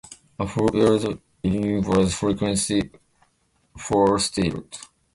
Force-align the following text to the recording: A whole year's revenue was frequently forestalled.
A 0.39 0.47
whole 0.47 0.71
year's 0.73 1.05
revenue 1.43 1.83
was 1.87 2.15
frequently 2.15 2.89
forestalled. 3.77 4.79